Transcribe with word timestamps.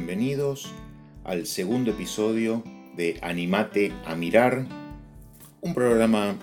bienvenidos 0.00 0.72
al 1.24 1.44
segundo 1.44 1.90
episodio 1.90 2.64
de 2.96 3.18
Animate 3.20 3.92
a 4.06 4.14
Mirar, 4.14 4.64
un 5.60 5.74
programa 5.74 6.36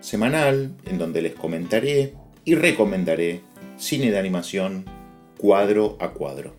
semanal 0.00 0.74
en 0.86 0.96
donde 0.96 1.20
les 1.20 1.34
comentaré 1.34 2.14
y 2.46 2.54
recomendaré 2.54 3.42
cine 3.76 4.10
de 4.10 4.18
animación 4.18 4.86
cuadro 5.36 5.98
a 6.00 6.12
cuadro. 6.12 6.54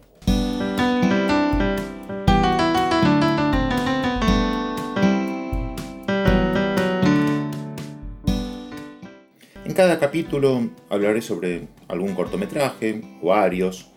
En 9.66 9.74
cada 9.74 9.98
capítulo 9.98 10.70
hablaré 10.90 11.24
sobre 11.24 11.68
algún 11.88 12.14
cortometraje 12.14 13.02
o 13.24 13.30
varios 13.30 13.88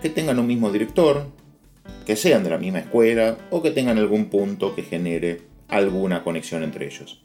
que 0.00 0.10
tengan 0.10 0.38
un 0.38 0.46
mismo 0.46 0.70
director, 0.70 1.26
que 2.08 2.16
sean 2.16 2.42
de 2.42 2.48
la 2.48 2.56
misma 2.56 2.78
escuela 2.78 3.36
o 3.50 3.60
que 3.60 3.70
tengan 3.70 3.98
algún 3.98 4.30
punto 4.30 4.74
que 4.74 4.82
genere 4.82 5.42
alguna 5.68 6.24
conexión 6.24 6.62
entre 6.62 6.86
ellos. 6.86 7.20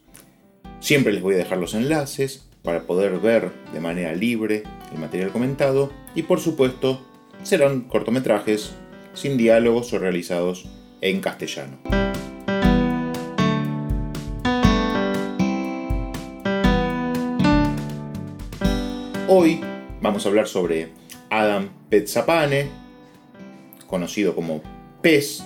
Siempre 0.78 1.10
les 1.10 1.22
voy 1.22 1.36
a 1.36 1.38
dejar 1.38 1.56
los 1.56 1.72
enlaces 1.72 2.50
para 2.62 2.82
poder 2.82 3.18
ver 3.18 3.50
de 3.72 3.80
manera 3.80 4.14
libre 4.14 4.62
el 4.92 4.98
material 4.98 5.30
comentado 5.30 5.90
y 6.14 6.24
por 6.24 6.38
supuesto 6.38 7.02
serán 7.42 7.80
cortometrajes 7.80 8.74
sin 9.14 9.38
diálogos 9.38 9.90
o 9.94 9.98
realizados 9.98 10.66
en 11.00 11.22
castellano. 11.22 11.78
Hoy 19.28 19.62
vamos 20.02 20.26
a 20.26 20.28
hablar 20.28 20.46
sobre 20.46 20.90
Adam 21.30 21.70
Petzapane, 21.88 22.68
conocido 23.86 24.34
como 24.34 24.73
Pez. 25.04 25.44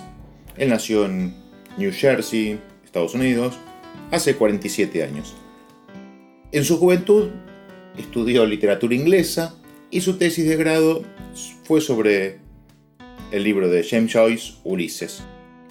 Él 0.55 0.69
nació 0.69 1.03
en 1.03 1.33
New 1.77 1.91
Jersey, 1.91 2.57
Estados 2.85 3.13
Unidos, 3.13 3.59
hace 4.09 4.37
47 4.37 5.03
años. 5.03 5.35
En 6.53 6.63
su 6.63 6.77
juventud 6.77 7.27
estudió 7.97 8.45
literatura 8.45 8.95
inglesa 8.95 9.57
y 9.91 9.99
su 9.99 10.17
tesis 10.17 10.47
de 10.47 10.55
grado 10.55 11.03
fue 11.65 11.81
sobre 11.81 12.39
el 13.33 13.43
libro 13.43 13.67
de 13.67 13.83
James 13.83 14.13
Joyce, 14.13 14.53
Ulises, 14.63 15.23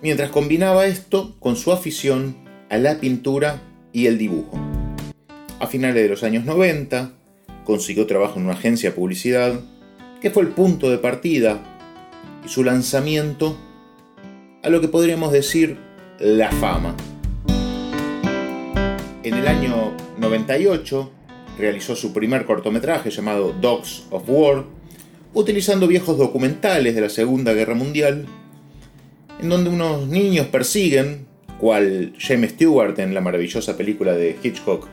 mientras 0.03 0.31
combinaba 0.31 0.87
esto 0.87 1.35
con 1.41 1.57
su 1.57 1.73
afición 1.73 2.37
a 2.69 2.77
la 2.77 3.01
pintura 3.01 3.63
y 3.95 4.05
el 4.05 4.19
dibujo. 4.19 4.61
A 5.61 5.67
finales 5.67 6.03
de 6.03 6.11
los 6.11 6.23
años 6.25 6.45
90, 6.45 7.15
consiguió 7.65 8.07
trabajo 8.07 8.39
en 8.39 8.45
una 8.45 8.55
agencia 8.55 8.91
de 8.91 8.97
publicidad, 8.97 9.59
que 10.21 10.29
fue 10.29 10.43
el 10.43 10.51
punto 10.51 10.91
de 10.91 10.99
partida 10.99 11.63
y 12.45 12.51
su 12.51 12.63
lanzamiento 12.65 13.57
a 14.69 14.71
lo 14.71 14.83
que 14.83 14.89
podríamos 14.89 15.33
decir 15.33 15.79
la 16.19 16.53
fama. 16.53 16.95
En 19.23 19.33
el 19.33 19.49
año 19.49 19.97
98 20.19 21.11
realizó 21.59 21.97
su 21.97 22.13
primer 22.13 22.45
cortometraje 22.45 23.09
llamado 23.09 23.55
Dogs 23.59 24.05
of 24.11 24.25
War, 24.27 24.65
utilizando 25.33 25.87
viejos 25.87 26.19
documentales 26.19 26.95
de 26.95 27.01
la 27.01 27.09
Segunda 27.09 27.55
Guerra 27.55 27.75
Mundial, 27.75 28.27
en 29.41 29.49
donde 29.49 29.71
unos 29.71 30.07
niños 30.07 30.49
persiguen, 30.49 31.27
cual 31.59 32.13
James 32.19 32.51
Stewart 32.51 32.99
en 32.99 33.15
la 33.15 33.23
maravillosa 33.23 33.75
película 33.75 34.13
de 34.13 34.37
Hitchcock, 34.43 34.87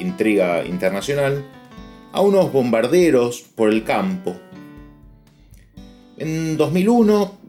Intriga 0.00 0.66
Internacional, 0.66 1.46
a 2.12 2.20
unos 2.20 2.52
bombarderos 2.52 3.40
por 3.40 3.70
el 3.70 3.84
campo. 3.84 4.36
En 6.18 6.58
2001 6.58 7.41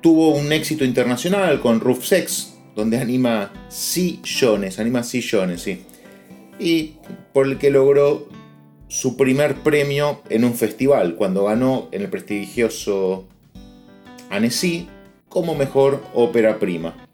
tuvo 0.00 0.34
un 0.34 0.52
éxito 0.52 0.84
internacional 0.84 1.60
con 1.60 1.80
Roof 1.80 2.04
Sex, 2.04 2.54
donde 2.74 2.98
anima 2.98 3.52
sillones, 3.68 4.78
anima 4.78 5.02
sillones, 5.02 5.62
sí. 5.62 5.82
Y 6.58 6.94
por 7.32 7.46
el 7.46 7.58
que 7.58 7.70
logró 7.70 8.28
su 8.88 9.16
primer 9.16 9.56
premio 9.56 10.20
en 10.28 10.44
un 10.44 10.54
festival, 10.54 11.14
cuando 11.14 11.44
ganó 11.44 11.88
en 11.92 12.02
el 12.02 12.08
prestigioso 12.08 13.26
Annecy 14.30 14.88
como 15.28 15.54
mejor 15.54 16.02
ópera 16.14 16.58
prima. 16.58 17.06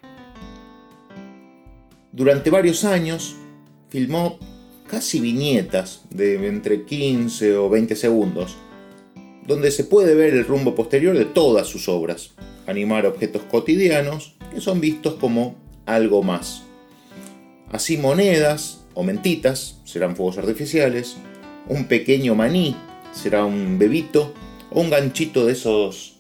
Durante 2.13 2.49
varios 2.49 2.85
años 2.85 3.37
filmó 3.91 4.39
casi 4.89 5.21
viñetas 5.21 6.05
de 6.11 6.47
entre 6.47 6.85
15 6.85 7.57
o 7.57 7.69
20 7.69 7.95
segundos, 7.95 8.57
donde 9.47 9.71
se 9.71 9.85
puede 9.85 10.15
ver 10.15 10.33
el 10.33 10.47
rumbo 10.47 10.75
posterior 10.75 11.17
de 11.17 11.27
todas 11.27 11.67
sus 11.67 11.89
obras, 11.89 12.35
animar 12.67 13.07
objetos 13.07 13.43
cotidianos 13.43 14.37
que 14.53 14.61
son 14.61 14.81
vistos 14.81 15.15
como 15.15 15.57
algo 15.87 16.23
más. 16.23 16.65
Así 17.71 17.97
monedas 17.97 18.85
o 18.95 19.03
mentitas 19.03 19.81
serán 19.85 20.17
fuegos 20.17 20.39
artificiales, 20.39 21.17
un 21.69 21.87
pequeño 21.87 22.35
maní 22.35 22.77
será 23.13 23.45
un 23.45 23.79
bebito 23.79 24.33
o 24.71 24.81
un 24.81 24.91
ganchito 24.91 25.47
de 25.47 25.53
esos 25.53 26.19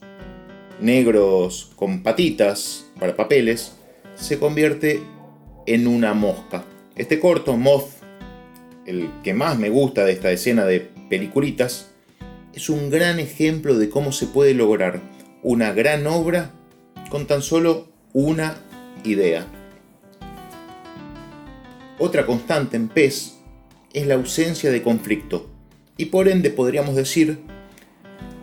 negros 0.80 1.70
con 1.76 2.02
patitas 2.02 2.86
para 2.98 3.16
papeles 3.16 3.76
se 4.14 4.38
convierte 4.38 5.02
en 5.66 5.86
una 5.86 6.14
mosca. 6.14 6.64
Este 6.96 7.20
corto, 7.20 7.56
Moth, 7.56 7.90
el 8.86 9.10
que 9.22 9.34
más 9.34 9.58
me 9.58 9.68
gusta 9.68 10.04
de 10.04 10.12
esta 10.12 10.30
escena 10.30 10.64
de 10.64 10.80
peliculitas, 11.10 11.90
es 12.54 12.70
un 12.70 12.88
gran 12.88 13.20
ejemplo 13.20 13.78
de 13.78 13.90
cómo 13.90 14.12
se 14.12 14.26
puede 14.26 14.54
lograr 14.54 15.00
una 15.42 15.72
gran 15.72 16.06
obra 16.06 16.52
con 17.10 17.26
tan 17.26 17.42
solo 17.42 17.88
una 18.12 18.56
idea. 19.04 19.46
Otra 21.98 22.26
constante 22.26 22.76
en 22.76 22.88
PES 22.88 23.38
es 23.92 24.06
la 24.06 24.14
ausencia 24.14 24.70
de 24.70 24.82
conflicto, 24.82 25.48
y 25.96 26.06
por 26.06 26.28
ende 26.28 26.50
podríamos 26.50 26.94
decir 26.94 27.38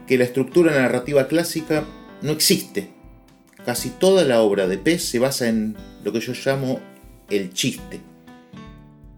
que 0.07 0.17
la 0.17 0.23
estructura 0.23 0.71
narrativa 0.71 1.27
clásica 1.27 1.83
no 2.21 2.31
existe. 2.31 2.89
Casi 3.65 3.89
toda 3.89 4.23
la 4.23 4.41
obra 4.41 4.67
de 4.67 4.77
PES 4.77 5.05
se 5.05 5.19
basa 5.19 5.47
en 5.47 5.75
lo 6.03 6.11
que 6.11 6.19
yo 6.19 6.33
llamo 6.33 6.79
el 7.29 7.53
chiste, 7.53 8.01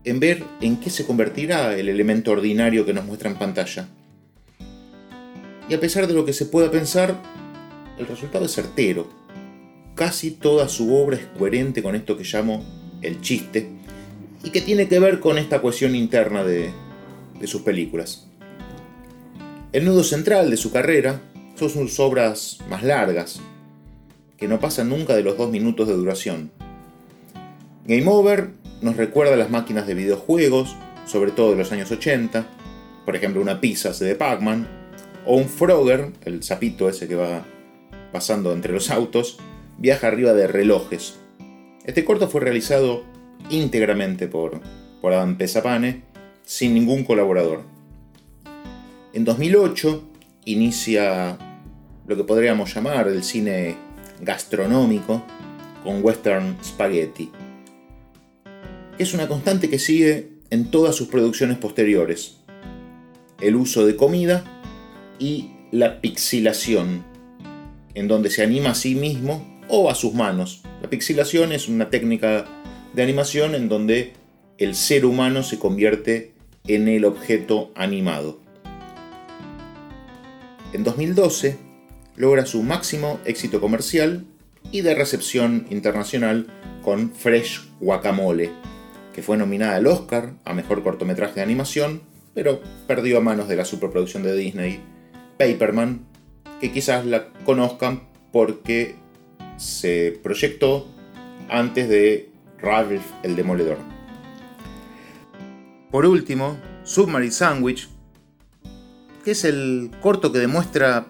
en 0.03 0.19
ver 0.19 0.43
en 0.61 0.77
qué 0.77 0.89
se 0.89 1.05
convertirá 1.05 1.75
el 1.75 1.89
elemento 1.89 2.31
ordinario 2.31 2.85
que 2.85 2.93
nos 2.93 3.05
muestra 3.05 3.29
en 3.29 3.37
pantalla. 3.37 3.87
Y 5.67 5.73
a 5.73 5.79
pesar 5.79 6.07
de 6.07 6.13
lo 6.13 6.25
que 6.25 6.33
se 6.33 6.45
pueda 6.45 6.69
pensar, 6.69 7.15
el 7.97 8.07
resultado 8.07 8.45
es 8.45 8.53
certero. 8.53 9.07
Casi 9.95 10.31
toda 10.31 10.67
su 10.67 10.95
obra 10.95 11.17
es 11.17 11.25
coherente 11.37 11.81
con 11.81 11.95
esto 11.95 12.17
que 12.17 12.23
llamo 12.23 12.63
el 13.01 13.21
chiste 13.21 13.69
y 14.43 14.49
que 14.49 14.61
tiene 14.61 14.87
que 14.87 14.99
ver 14.99 15.19
con 15.19 15.37
esta 15.37 15.61
cohesión 15.61 15.95
interna 15.95 16.43
de, 16.43 16.71
de 17.39 17.47
sus 17.47 17.61
películas. 17.61 18.27
El 19.71 19.85
nudo 19.85 20.03
central 20.03 20.49
de 20.49 20.57
su 20.57 20.71
carrera 20.71 21.21
son 21.55 21.69
sus 21.69 21.99
obras 21.99 22.59
más 22.69 22.83
largas, 22.83 23.39
que 24.37 24.47
no 24.47 24.59
pasan 24.59 24.89
nunca 24.89 25.15
de 25.15 25.23
los 25.23 25.37
dos 25.37 25.49
minutos 25.49 25.87
de 25.87 25.93
duración. 25.95 26.51
Game 27.85 28.07
Over 28.07 28.49
nos 28.81 28.97
recuerda 28.97 29.33
a 29.33 29.37
las 29.37 29.49
máquinas 29.49 29.87
de 29.87 29.93
videojuegos, 29.93 30.75
sobre 31.05 31.31
todo 31.31 31.51
de 31.51 31.57
los 31.57 31.71
años 31.71 31.91
80, 31.91 32.45
por 33.05 33.15
ejemplo 33.15 33.41
una 33.41 33.61
pizza 33.61 33.91
de 33.91 34.15
Pac-Man, 34.15 34.67
o 35.25 35.37
un 35.37 35.47
Frogger, 35.47 36.11
el 36.25 36.43
sapito 36.43 36.89
ese 36.89 37.07
que 37.07 37.15
va 37.15 37.45
pasando 38.15 38.53
entre 38.53 38.71
los 38.71 38.91
autos, 38.91 39.39
viaja 39.77 40.07
arriba 40.07 40.31
de 40.31 40.47
relojes. 40.47 41.15
Este 41.83 42.05
corto 42.05 42.29
fue 42.29 42.39
realizado 42.39 43.03
íntegramente 43.49 44.29
por, 44.29 44.61
por 45.01 45.11
Adam 45.11 45.37
Pesapane, 45.37 46.03
sin 46.45 46.73
ningún 46.73 47.03
colaborador. 47.03 47.63
En 49.11 49.25
2008 49.25 50.01
inicia 50.45 51.37
lo 52.07 52.15
que 52.15 52.23
podríamos 52.23 52.73
llamar 52.73 53.09
el 53.09 53.21
cine 53.21 53.75
gastronómico 54.21 55.25
con 55.83 56.01
Western 56.01 56.55
Spaghetti. 56.63 57.29
Es 58.97 59.13
una 59.13 59.27
constante 59.27 59.69
que 59.69 59.77
sigue 59.77 60.29
en 60.51 60.71
todas 60.71 60.95
sus 60.95 61.09
producciones 61.09 61.57
posteriores. 61.57 62.37
El 63.41 63.57
uso 63.57 63.85
de 63.85 63.97
comida 63.97 64.45
y 65.19 65.51
la 65.71 65.99
pixilación, 65.99 67.03
en 67.95 68.07
donde 68.07 68.29
se 68.29 68.43
anima 68.43 68.71
a 68.71 68.75
sí 68.75 68.93
mismo 68.93 69.61
o 69.67 69.89
a 69.89 69.95
sus 69.95 70.13
manos. 70.13 70.61
La 70.81 70.89
pixilación 70.89 71.51
es 71.51 71.67
una 71.67 71.89
técnica 71.89 72.45
de 72.93 73.01
animación 73.01 73.55
en 73.55 73.67
donde 73.67 74.13
el 74.57 74.75
ser 74.75 75.05
humano 75.05 75.43
se 75.43 75.57
convierte 75.57 76.33
en 76.67 76.87
el 76.87 77.05
objeto 77.05 77.71
animado. 77.75 78.39
En 80.73 80.83
2012 80.83 81.57
logra 82.15 82.45
su 82.45 82.63
máximo 82.63 83.19
éxito 83.25 83.59
comercial 83.59 84.25
y 84.71 84.81
de 84.81 84.95
recepción 84.95 85.67
internacional 85.69 86.47
con 86.83 87.11
Fresh 87.11 87.61
Guacamole, 87.79 88.51
que 89.13 89.21
fue 89.21 89.37
nominada 89.37 89.75
al 89.75 89.87
Oscar 89.87 90.33
a 90.43 90.53
Mejor 90.53 90.83
Cortometraje 90.83 91.35
de 91.35 91.41
Animación, 91.41 92.01
pero 92.33 92.61
perdió 92.87 93.17
a 93.17 93.21
manos 93.21 93.47
de 93.47 93.55
la 93.55 93.65
superproducción 93.65 94.23
de 94.23 94.35
Disney, 94.35 94.81
Paperman, 95.37 96.05
que 96.59 96.71
quizás 96.71 97.05
la 97.05 97.29
conozcan 97.45 98.03
porque 98.31 98.95
se 99.57 100.19
proyectó 100.23 100.87
antes 101.49 101.87
de 101.89 102.29
Ralph 102.59 103.03
el 103.23 103.35
Demoledor. 103.35 103.77
Por 105.91 106.05
último, 106.05 106.57
Submarine 106.83 107.31
Sandwich, 107.31 107.89
que 109.23 109.31
es 109.31 109.45
el 109.45 109.91
corto 110.01 110.31
que 110.31 110.39
demuestra 110.39 111.07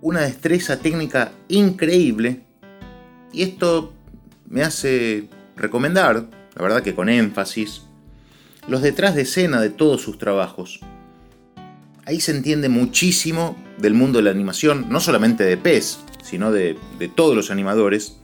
una 0.00 0.20
destreza 0.20 0.78
técnica 0.78 1.32
increíble, 1.48 2.40
y 3.32 3.42
esto 3.42 3.92
me 4.48 4.62
hace 4.62 5.28
recomendar, 5.56 6.28
la 6.54 6.62
verdad 6.62 6.82
que 6.82 6.94
con 6.94 7.08
énfasis, 7.08 7.82
los 8.68 8.82
detrás 8.82 9.14
de 9.14 9.22
escena 9.22 9.60
de 9.60 9.70
todos 9.70 10.02
sus 10.02 10.18
trabajos. 10.18 10.80
Ahí 12.12 12.20
se 12.20 12.32
entiende 12.32 12.68
muchísimo 12.68 13.56
del 13.78 13.94
mundo 13.94 14.18
de 14.18 14.24
la 14.24 14.30
animación, 14.32 14.84
no 14.90 15.00
solamente 15.00 15.44
de 15.44 15.56
PES, 15.56 16.00
sino 16.22 16.52
de, 16.52 16.76
de 16.98 17.08
todos 17.08 17.34
los 17.34 17.50
animadores, 17.50 18.18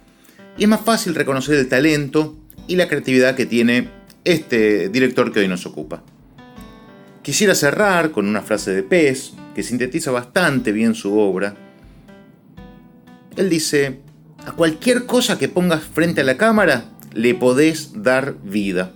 y 0.58 0.64
es 0.64 0.68
más 0.68 0.82
fácil 0.82 1.14
reconocer 1.14 1.54
el 1.54 1.70
talento 1.70 2.36
y 2.66 2.76
la 2.76 2.86
creatividad 2.86 3.34
que 3.34 3.46
tiene 3.46 3.88
este 4.24 4.90
director 4.90 5.32
que 5.32 5.40
hoy 5.40 5.48
nos 5.48 5.64
ocupa. 5.64 6.02
Quisiera 7.22 7.54
cerrar 7.54 8.10
con 8.10 8.26
una 8.26 8.42
frase 8.42 8.72
de 8.72 8.82
Pez 8.82 9.32
que 9.54 9.62
sintetiza 9.62 10.10
bastante 10.10 10.70
bien 10.70 10.94
su 10.94 11.18
obra. 11.18 11.54
Él 13.36 13.48
dice, 13.48 14.00
a 14.44 14.52
cualquier 14.52 15.06
cosa 15.06 15.38
que 15.38 15.48
pongas 15.48 15.82
frente 15.82 16.20
a 16.20 16.24
la 16.24 16.36
cámara 16.36 16.90
le 17.14 17.34
podés 17.34 18.02
dar 18.02 18.34
vida. 18.42 18.92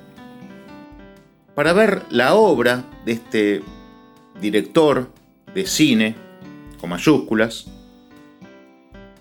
Para 1.54 1.72
ver 1.72 2.02
la 2.10 2.34
obra 2.34 2.84
de 3.06 3.12
este 3.12 3.62
director 4.42 5.08
de 5.54 5.66
cine, 5.66 6.14
con 6.78 6.90
mayúsculas, 6.90 7.70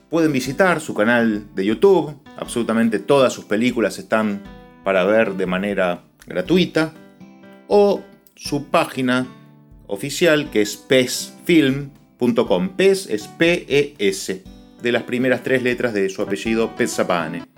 pueden 0.09 0.33
visitar 0.33 0.81
su 0.81 0.93
canal 0.93 1.45
de 1.55 1.65
YouTube. 1.65 2.17
Absolutamente 2.37 2.99
todas 2.99 3.31
sus 3.31 3.45
películas 3.45 3.97
están 3.99 4.41
para 4.83 5.05
ver 5.05 5.35
de 5.35 5.45
manera 5.45 6.03
gratuita. 6.25 6.93
O 7.67 8.01
su 8.35 8.65
página 8.65 9.27
oficial 9.87 10.49
que 10.49 10.61
es 10.61 10.75
pesfilm.com. 10.75 12.69
PES 12.75 13.07
es 13.09 13.27
P-E-S, 13.27 14.43
de 14.81 14.91
las 14.91 15.03
primeras 15.03 15.43
tres 15.43 15.63
letras 15.63 15.93
de 15.93 16.09
su 16.09 16.21
apellido 16.21 16.75
Pesapane. 16.75 17.50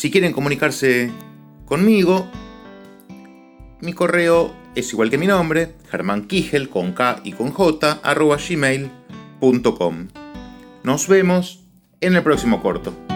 Si 0.00 0.10
quieren 0.10 0.32
comunicarse 0.32 1.10
conmigo, 1.66 2.26
mi 3.82 3.92
correo 3.92 4.50
es 4.74 4.90
igual 4.94 5.10
que 5.10 5.18
mi 5.18 5.26
nombre, 5.26 5.74
Germán 5.90 6.26
Kigel 6.26 6.70
con 6.70 6.92
K 6.92 7.20
y 7.22 7.32
con 7.32 7.50
J, 7.50 8.00
arroba 8.02 8.38
gmail.com. 8.38 10.08
Nos 10.84 11.06
vemos 11.06 11.66
en 12.00 12.16
el 12.16 12.22
próximo 12.22 12.62
corto. 12.62 13.09